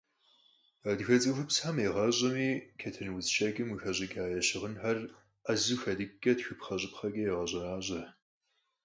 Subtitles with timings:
[0.89, 4.97] Адыгэ цӀыхубзхэм игъащӀэми чэтэнудз щэкӀым къыхэщӀыкӀа я щыгъынхэр
[5.43, 8.01] Ӏэзэу хэдыкӀкӀэ, тхыпхъэ-щӀыпхъэкӀэ ягъэщӀэращӀэ.